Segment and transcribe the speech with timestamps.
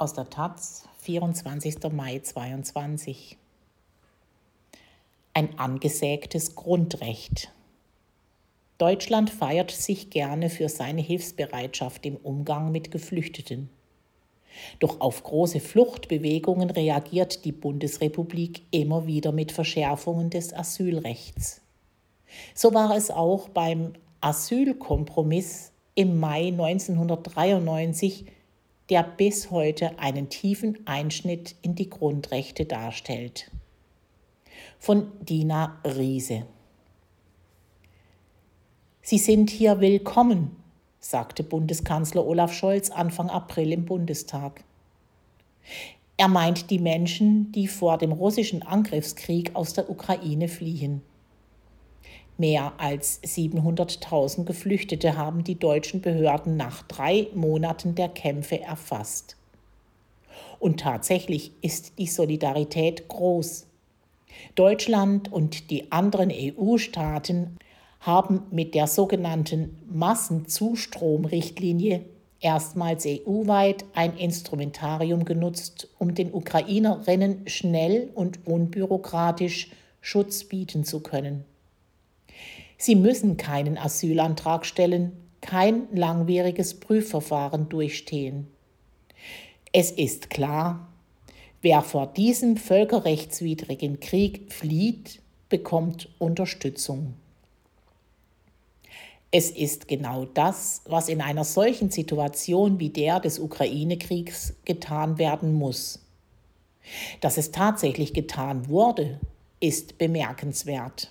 [0.00, 1.92] aus der Taz, 24.
[1.92, 3.36] Mai 22.
[5.34, 7.52] Ein angesägtes Grundrecht.
[8.78, 13.68] Deutschland feiert sich gerne für seine Hilfsbereitschaft im Umgang mit Geflüchteten.
[14.78, 21.60] Doch auf große Fluchtbewegungen reagiert die Bundesrepublik immer wieder mit Verschärfungen des Asylrechts.
[22.54, 28.24] So war es auch beim Asylkompromiss im Mai 1993,
[28.90, 33.50] der bis heute einen tiefen Einschnitt in die Grundrechte darstellt.
[34.78, 36.44] Von Dina Riese.
[39.00, 40.56] Sie sind hier willkommen,
[40.98, 44.64] sagte Bundeskanzler Olaf Scholz Anfang April im Bundestag.
[46.16, 51.02] Er meint die Menschen, die vor dem russischen Angriffskrieg aus der Ukraine fliehen.
[52.40, 59.36] Mehr als 700.000 Geflüchtete haben die deutschen Behörden nach drei Monaten der Kämpfe erfasst.
[60.58, 63.66] Und tatsächlich ist die Solidarität groß.
[64.54, 67.58] Deutschland und die anderen EU-Staaten
[68.00, 72.06] haben mit der sogenannten Massenzustromrichtlinie
[72.40, 81.44] erstmals EU-weit ein Instrumentarium genutzt, um den Ukrainerinnen schnell und unbürokratisch Schutz bieten zu können.
[82.82, 88.46] Sie müssen keinen Asylantrag stellen, kein langwieriges Prüfverfahren durchstehen.
[89.70, 90.88] Es ist klar,
[91.60, 97.12] wer vor diesem völkerrechtswidrigen Krieg flieht, bekommt Unterstützung.
[99.30, 105.52] Es ist genau das, was in einer solchen Situation wie der des Ukraine-Kriegs getan werden
[105.52, 105.98] muss.
[107.20, 109.20] Dass es tatsächlich getan wurde,
[109.60, 111.10] ist bemerkenswert.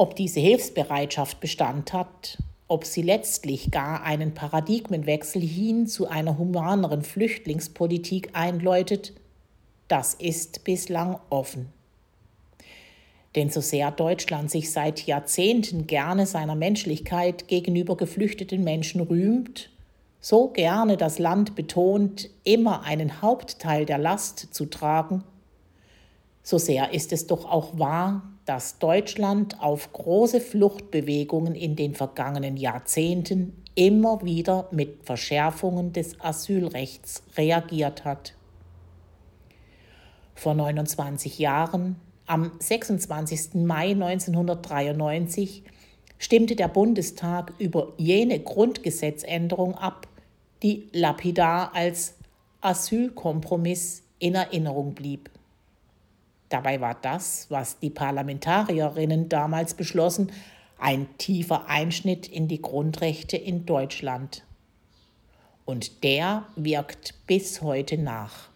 [0.00, 7.02] Ob diese Hilfsbereitschaft Bestand hat, ob sie letztlich gar einen Paradigmenwechsel hin zu einer humaneren
[7.02, 9.12] Flüchtlingspolitik einläutet,
[9.88, 11.68] das ist bislang offen.
[13.36, 19.68] Denn so sehr Deutschland sich seit Jahrzehnten gerne seiner Menschlichkeit gegenüber geflüchteten Menschen rühmt,
[20.18, 25.24] so gerne das Land betont, immer einen Hauptteil der Last zu tragen,
[26.42, 32.56] so sehr ist es doch auch wahr, dass Deutschland auf große Fluchtbewegungen in den vergangenen
[32.56, 38.34] Jahrzehnten immer wieder mit Verschärfungen des Asylrechts reagiert hat.
[40.34, 41.96] Vor 29 Jahren,
[42.26, 43.54] am 26.
[43.54, 45.62] Mai 1993,
[46.18, 50.06] stimmte der Bundestag über jene Grundgesetzänderung ab,
[50.62, 52.14] die lapidar als
[52.60, 55.30] Asylkompromiss in Erinnerung blieb.
[56.50, 60.32] Dabei war das, was die Parlamentarierinnen damals beschlossen,
[60.78, 64.44] ein tiefer Einschnitt in die Grundrechte in Deutschland.
[65.64, 68.48] Und der wirkt bis heute nach.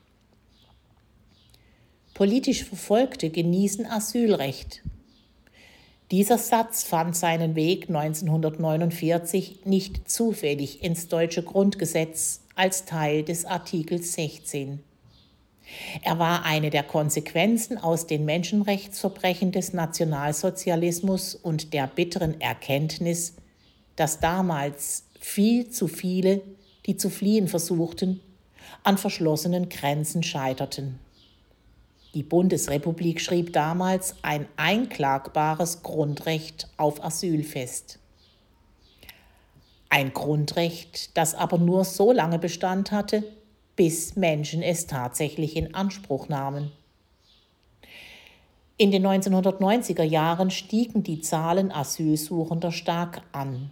[2.15, 4.83] Politisch Verfolgte genießen Asylrecht.
[6.11, 14.15] Dieser Satz fand seinen Weg 1949 nicht zufällig ins deutsche Grundgesetz als Teil des Artikels
[14.15, 14.81] 16.
[16.03, 23.35] Er war eine der Konsequenzen aus den Menschenrechtsverbrechen des Nationalsozialismus und der bitteren Erkenntnis,
[23.97, 26.43] dass damals viel zu viele,
[26.87, 28.21] die zu fliehen versuchten,
[28.83, 30.99] an verschlossenen Grenzen scheiterten.
[32.15, 37.99] Die Bundesrepublik schrieb damals ein einklagbares Grundrecht auf Asyl fest.
[39.89, 43.25] Ein Grundrecht, das aber nur so lange Bestand hatte,
[43.77, 46.71] bis Menschen es tatsächlich in Anspruch nahmen.
[48.77, 53.71] In den 1990er Jahren stiegen die Zahlen Asylsuchender stark an.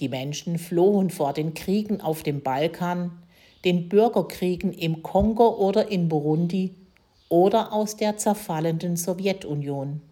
[0.00, 3.12] Die Menschen flohen vor den Kriegen auf dem Balkan,
[3.64, 6.74] den Bürgerkriegen im Kongo oder in Burundi
[7.28, 10.02] oder aus der zerfallenden Sowjetunion.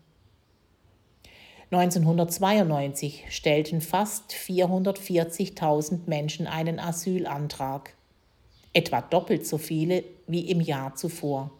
[1.71, 7.95] 1992 stellten fast 440.000 Menschen einen Asylantrag
[8.75, 11.51] etwa doppelt so viele wie im Jahr zuvor.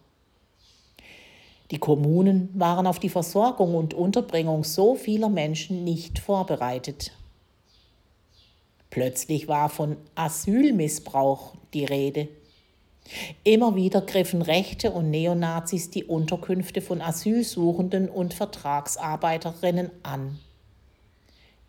[1.71, 7.11] Die Kommunen waren auf die Versorgung und Unterbringung so vieler Menschen nicht vorbereitet.
[8.91, 12.27] Plötzlich war von Asylmissbrauch die Rede.
[13.43, 20.39] Immer wieder griffen Rechte und Neonazis die Unterkünfte von Asylsuchenden und Vertragsarbeiterinnen an.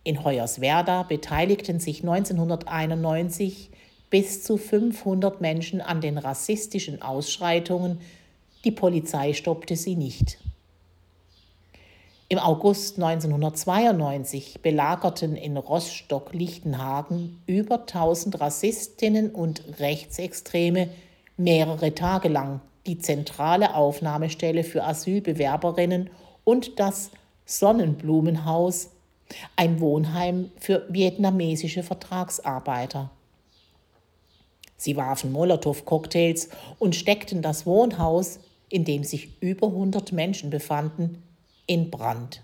[0.05, 3.71] In Hoyerswerda beteiligten sich 1991
[4.11, 8.00] bis zu 500 Menschen an den rassistischen Ausschreitungen.
[8.64, 10.38] Die Polizei stoppte sie nicht.
[12.29, 20.88] Im August 1992 belagerten in Rostock-Lichtenhagen über 1000 Rassistinnen und Rechtsextreme
[21.37, 26.11] mehrere Tage lang die zentrale Aufnahmestelle für Asylbewerberinnen
[26.43, 27.11] und das
[27.44, 28.91] Sonnenblumenhaus,
[29.55, 33.11] ein Wohnheim für vietnamesische Vertragsarbeiter.
[34.76, 41.23] Sie warfen Molotow-Cocktails und steckten das Wohnhaus, in dem sich über 100 Menschen befanden,
[41.67, 42.43] in Brand.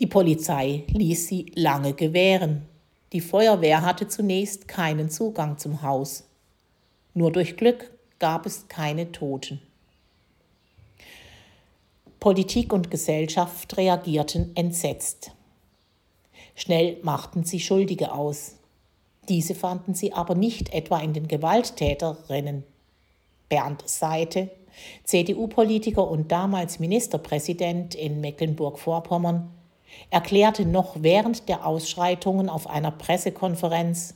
[0.00, 2.66] Die Polizei ließ sie lange gewähren.
[3.12, 6.24] Die Feuerwehr hatte zunächst keinen Zugang zum Haus.
[7.14, 9.60] Nur durch Glück gab es keine Toten.
[12.20, 15.30] Politik und Gesellschaft reagierten entsetzt.
[16.56, 18.57] Schnell machten sie Schuldige aus.
[19.28, 22.64] Diese fanden sie aber nicht etwa in den Gewalttäterinnen.
[23.48, 24.50] Bernd Seite,
[25.04, 29.50] CDU-Politiker und damals Ministerpräsident in Mecklenburg-Vorpommern,
[30.10, 34.14] erklärte noch während der Ausschreitungen auf einer Pressekonferenz,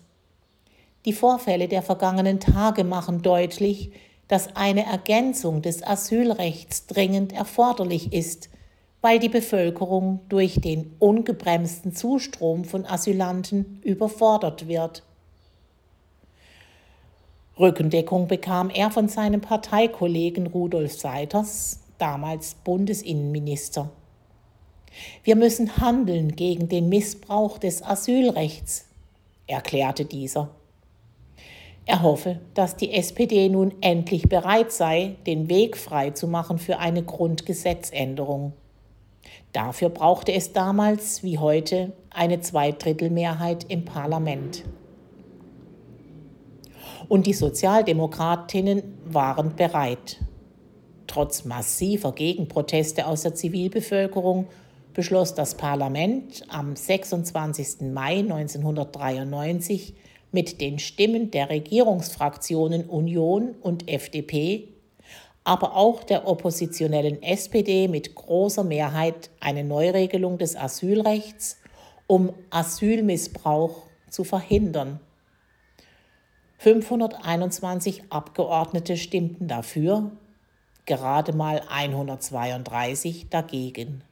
[1.04, 3.90] die Vorfälle der vergangenen Tage machen deutlich,
[4.28, 8.50] dass eine Ergänzung des Asylrechts dringend erforderlich ist,
[9.02, 15.02] weil die Bevölkerung durch den ungebremsten Zustrom von Asylanten überfordert wird.
[17.58, 23.90] Rückendeckung bekam er von seinem Parteikollegen Rudolf Seiters, damals Bundesinnenminister.
[25.24, 28.86] Wir müssen handeln gegen den Missbrauch des Asylrechts,
[29.46, 30.50] erklärte dieser.
[31.84, 36.78] Er hoffe, dass die SPD nun endlich bereit sei, den Weg frei zu machen für
[36.78, 38.52] eine Grundgesetzänderung.
[39.52, 44.64] Dafür brauchte es damals wie heute eine Zweidrittelmehrheit im Parlament
[47.08, 50.18] und die Sozialdemokratinnen waren bereit.
[51.06, 54.46] Trotz massiver Gegenproteste aus der Zivilbevölkerung
[54.94, 57.92] beschloss das Parlament am 26.
[57.92, 59.94] Mai 1993
[60.30, 64.68] mit den Stimmen der Regierungsfraktionen Union und FDP,
[65.44, 71.58] aber auch der oppositionellen SPD mit großer Mehrheit eine Neuregelung des Asylrechts,
[72.06, 75.00] um Asylmissbrauch zu verhindern.
[76.58, 80.12] 521 Abgeordnete stimmten dafür,
[80.86, 84.04] gerade mal 132 dagegen.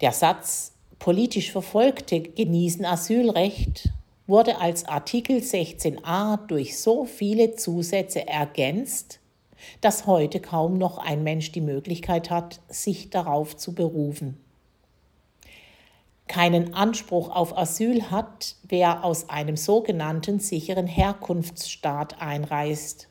[0.00, 3.90] Der Satz Politisch Verfolgte genießen Asylrecht
[4.32, 9.20] wurde als Artikel 16a durch so viele Zusätze ergänzt,
[9.80, 14.42] dass heute kaum noch ein Mensch die Möglichkeit hat, sich darauf zu berufen
[16.32, 23.08] keinen Anspruch auf Asyl hat, wer aus einem sogenannten sicheren Herkunftsstaat einreist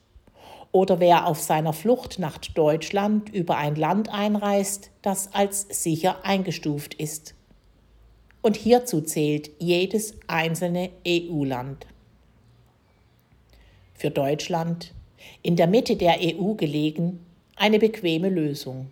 [0.72, 6.96] oder wer auf seiner Flucht nach Deutschland über ein Land einreist, das als sicher eingestuft
[6.96, 7.36] ist.
[8.42, 11.86] Und hierzu zählt jedes einzelne EU-Land.
[13.94, 14.94] Für Deutschland,
[15.44, 17.24] in der Mitte der EU gelegen,
[17.56, 18.88] eine bequeme Lösung.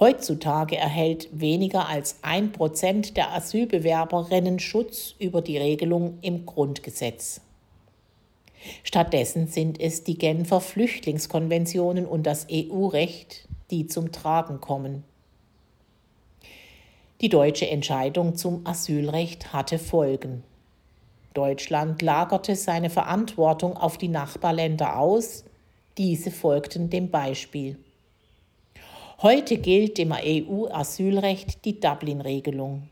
[0.00, 7.40] Heutzutage erhält weniger als ein Prozent der Asylbewerberinnen Schutz über die Regelung im Grundgesetz.
[8.82, 15.04] Stattdessen sind es die Genfer Flüchtlingskonventionen und das EU-Recht, die zum Tragen kommen.
[17.20, 20.42] Die deutsche Entscheidung zum Asylrecht hatte Folgen.
[21.32, 25.44] Deutschland lagerte seine Verantwortung auf die Nachbarländer aus,
[25.96, 27.78] diese folgten dem Beispiel.
[29.22, 32.88] Heute gilt im EU-Asylrecht die Dublin-Regelung.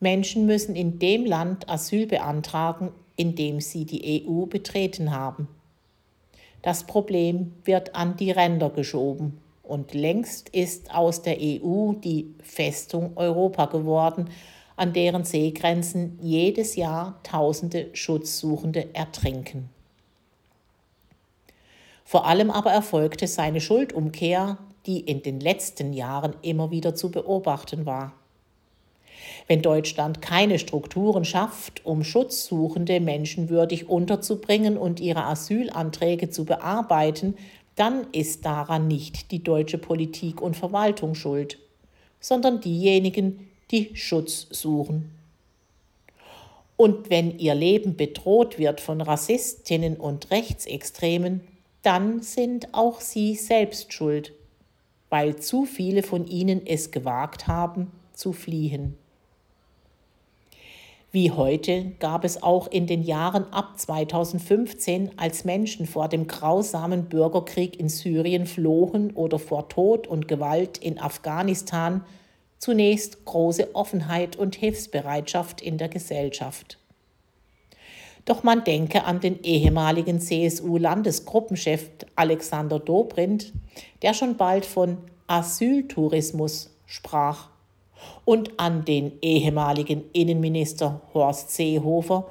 [0.00, 5.46] Menschen müssen in dem Land Asyl beantragen, in dem sie die EU betreten haben.
[6.62, 9.38] Das Problem wird an die Ränder geschoben
[9.70, 14.28] und längst ist aus der EU die Festung Europa geworden,
[14.76, 19.70] an deren Seegrenzen jedes Jahr Tausende Schutzsuchende ertrinken.
[22.04, 27.86] Vor allem aber erfolgte seine Schuldumkehr die in den letzten Jahren immer wieder zu beobachten
[27.86, 28.12] war.
[29.46, 37.36] Wenn Deutschland keine Strukturen schafft, um Schutzsuchende menschenwürdig unterzubringen und ihre Asylanträge zu bearbeiten,
[37.76, 41.58] dann ist daran nicht die deutsche Politik und Verwaltung schuld,
[42.20, 45.10] sondern diejenigen, die Schutz suchen.
[46.76, 51.42] Und wenn ihr Leben bedroht wird von Rassistinnen und Rechtsextremen,
[51.82, 54.32] dann sind auch sie selbst schuld
[55.10, 58.96] weil zu viele von ihnen es gewagt haben, zu fliehen.
[61.12, 67.06] Wie heute gab es auch in den Jahren ab 2015, als Menschen vor dem grausamen
[67.06, 72.04] Bürgerkrieg in Syrien flohen oder vor Tod und Gewalt in Afghanistan,
[72.58, 76.78] zunächst große Offenheit und Hilfsbereitschaft in der Gesellschaft.
[78.24, 83.52] Doch man denke an den ehemaligen CSU-Landesgruppenchef Alexander Dobrindt,
[84.02, 87.48] der schon bald von Asyltourismus sprach
[88.24, 92.26] und an den ehemaligen Innenminister Horst Seehofer,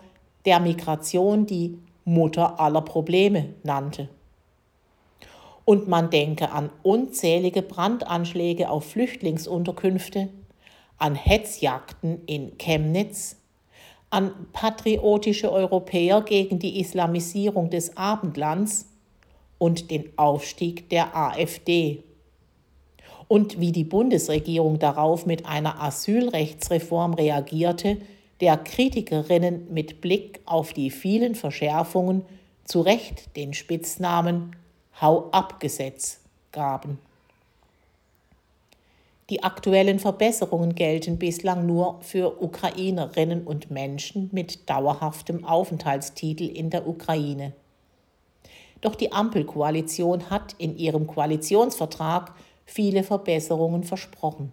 [0.46, 4.10] der Migration die Mutter aller Probleme nannte.
[5.66, 10.30] Und man denke an unzählige Brandanschläge auf Flüchtlingsunterkünfte,
[10.98, 13.38] an Hetzjagden in Chemnitz,
[14.10, 18.88] an patriotische Europäer gegen die Islamisierung des Abendlands
[19.60, 22.04] und den Aufstieg der AfD
[23.30, 27.98] und wie die Bundesregierung darauf mit einer Asylrechtsreform reagierte,
[28.42, 32.26] der Kritikerinnen mit Blick auf die vielen Verschärfungen
[32.66, 34.56] zu Recht den Spitznamen
[35.00, 36.20] Hau ab Gesetz
[36.52, 36.98] gaben.
[39.30, 46.88] Die aktuellen Verbesserungen gelten bislang nur für Ukrainerinnen und Menschen mit dauerhaftem Aufenthaltstitel in der
[46.88, 47.54] Ukraine.
[48.82, 52.34] Doch die Ampelkoalition hat in ihrem Koalitionsvertrag
[52.70, 54.52] viele Verbesserungen versprochen.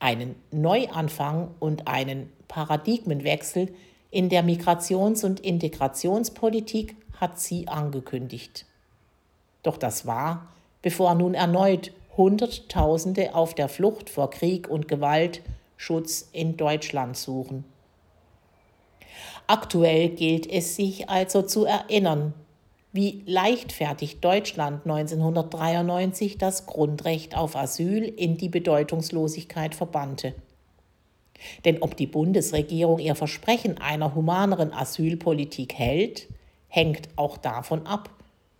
[0.00, 3.72] Einen Neuanfang und einen Paradigmenwechsel
[4.10, 8.66] in der Migrations- und Integrationspolitik hat sie angekündigt.
[9.62, 10.48] Doch das war,
[10.82, 15.40] bevor nun erneut Hunderttausende auf der Flucht vor Krieg und Gewalt
[15.76, 17.64] Schutz in Deutschland suchen.
[19.46, 22.34] Aktuell gilt es sich also zu erinnern,
[22.94, 30.32] wie leichtfertig Deutschland 1993 das Grundrecht auf Asyl in die Bedeutungslosigkeit verbannte.
[31.64, 36.28] Denn ob die Bundesregierung ihr Versprechen einer humaneren Asylpolitik hält,
[36.68, 38.10] hängt auch davon ab,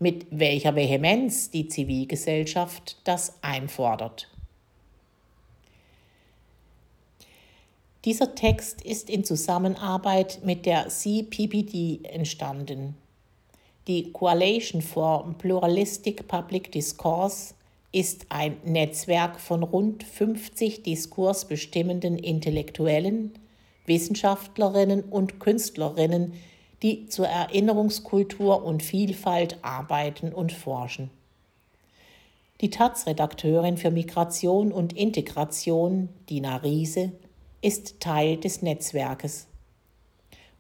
[0.01, 4.29] mit welcher Vehemenz die Zivilgesellschaft das einfordert.
[8.05, 12.97] Dieser Text ist in Zusammenarbeit mit der CPPD entstanden,
[13.87, 17.55] die Coalition for Pluralistic Public Discourse
[17.93, 23.33] ist ein Netzwerk von rund 50 diskursbestimmenden Intellektuellen,
[23.87, 26.33] Wissenschaftlerinnen und Künstlerinnen,
[26.83, 31.11] die zur Erinnerungskultur und Vielfalt arbeiten und forschen.
[32.61, 37.13] Die Taz-Redakteurin für Migration und Integration, Dina Riese,
[37.61, 39.47] ist Teil des Netzwerkes.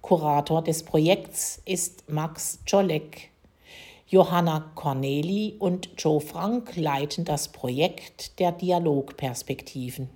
[0.05, 3.31] Kurator des Projekts ist Max Czolek.
[4.07, 10.11] Johanna Corneli und Joe Frank leiten das Projekt der Dialogperspektiven.